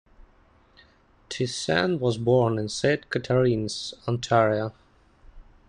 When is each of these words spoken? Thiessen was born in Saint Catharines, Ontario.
Thiessen 1.29 1.99
was 1.99 2.17
born 2.17 2.57
in 2.57 2.67
Saint 2.69 3.11
Catharines, 3.11 3.93
Ontario. 4.07 4.73